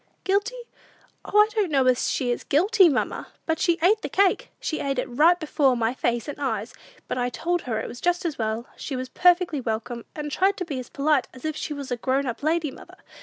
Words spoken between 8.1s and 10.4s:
as well, she was perfectly welcome, and